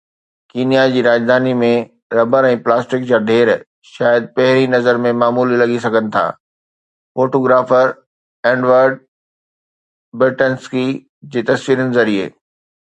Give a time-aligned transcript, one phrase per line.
[0.51, 1.67] Kenya جي راڄڌاني ۾
[2.19, 3.51] rubber ۽ plastic جا ڍير
[3.89, 6.23] شايد پهرين نظر ۾ معمولي لڳي سگهن ٿا
[7.19, 7.93] فوٽوگرافر
[8.53, 8.99] ايڊورڊ
[10.23, 10.85] برٽينسڪي
[11.37, 12.29] جي تصويرن ذريعي.